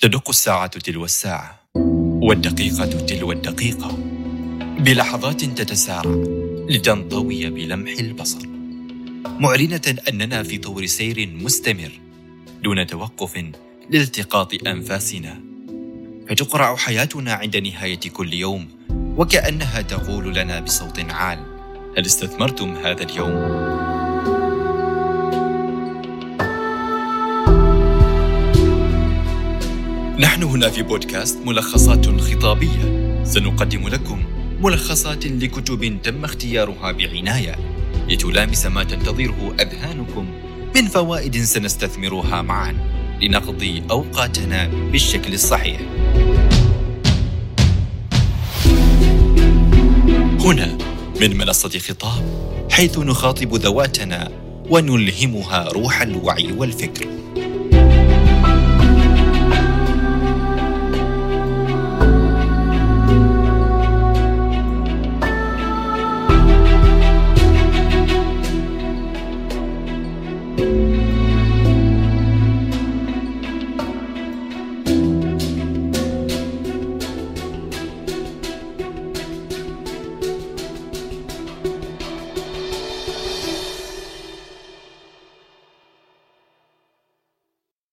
تدق 0.00 0.28
الساعة 0.28 0.66
تلو 0.66 1.04
الساعة 1.04 1.60
والدقيقة 2.22 3.06
تلو 3.06 3.32
الدقيقة. 3.32 3.98
بلحظات 4.78 5.44
تتسارع 5.44 6.24
لتنطوي 6.68 7.50
بلمح 7.50 7.92
البصر. 7.98 8.46
معلنة 9.26 9.96
أننا 10.08 10.42
في 10.42 10.58
طور 10.58 10.86
سير 10.86 11.30
مستمر 11.34 11.90
دون 12.62 12.86
توقف 12.86 13.44
لالتقاط 13.90 14.66
أنفاسنا. 14.66 15.40
فتقرع 16.28 16.76
حياتنا 16.76 17.32
عند 17.32 17.56
نهاية 17.56 18.00
كل 18.00 18.34
يوم 18.34 18.68
وكأنها 19.16 19.82
تقول 19.82 20.34
لنا 20.34 20.60
بصوت 20.60 21.00
عال 21.00 21.38
هل 21.96 22.06
استثمرتم 22.06 22.74
هذا 22.76 23.02
اليوم؟ 23.02 23.57
نحن 30.20 30.42
هنا 30.42 30.70
في 30.70 30.82
بودكاست 30.82 31.38
ملخصات 31.46 32.20
خطابية. 32.20 33.22
سنقدم 33.24 33.88
لكم 33.88 34.24
ملخصات 34.60 35.26
لكتب 35.26 36.02
تم 36.02 36.24
اختيارها 36.24 36.92
بعناية. 36.92 37.56
لتلامس 38.08 38.66
ما 38.66 38.84
تنتظره 38.84 39.54
أذهانكم 39.60 40.26
من 40.76 40.86
فوائد 40.86 41.36
سنستثمرها 41.36 42.42
معا. 42.42 42.74
لنقضي 43.22 43.82
أوقاتنا 43.90 44.66
بالشكل 44.92 45.34
الصحيح. 45.34 45.80
هنا 50.40 50.78
من 51.20 51.36
منصة 51.36 51.78
خطاب 51.78 52.24
حيث 52.70 52.98
نخاطب 52.98 53.54
ذواتنا 53.54 54.30
ونلهمها 54.70 55.68
روح 55.68 56.02
الوعي 56.02 56.52
والفكر. 56.52 57.06